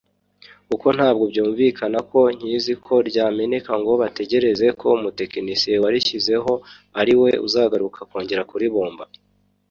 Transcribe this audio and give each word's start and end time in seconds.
Kuko 0.67 0.87
ntabwo 0.97 1.23
byumvikana 1.31 1.99
ko 2.11 2.19
nkiziko 2.37 2.93
ryameneka 3.09 3.71
ngo 3.81 3.93
bategereze 4.01 4.65
ko 4.79 4.87
umutekinisiye 4.97 5.75
warishyizeho 5.83 6.53
ari 7.01 7.13
we 7.21 7.31
uzagaruka 7.47 7.99
kongera 8.09 8.43
kuribumba 8.49 9.03